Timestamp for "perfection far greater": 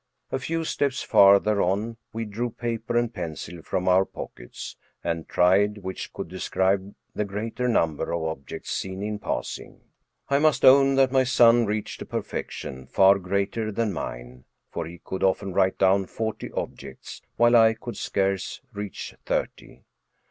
12.07-13.71